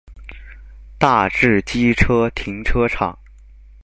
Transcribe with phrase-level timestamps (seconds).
[0.97, 3.19] 大智機車停車場